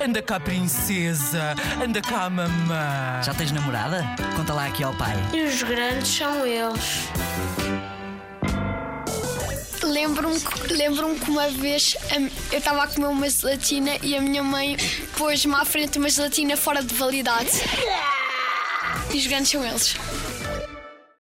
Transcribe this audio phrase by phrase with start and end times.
[0.00, 1.54] Anda cá, princesa.
[1.82, 3.22] Anda cá, mamã.
[3.22, 4.04] Já tens namorada?
[4.36, 5.14] Conta lá aqui ao pai.
[5.32, 7.08] E os grandes são eles.
[9.82, 10.38] Lembro-me
[10.70, 11.96] lembro que uma vez
[12.50, 14.76] eu estava a comer uma gelatina e a minha mãe
[15.16, 17.50] pôs-me à frente uma gelatina fora de validade.
[19.12, 19.94] E os grandes são eles.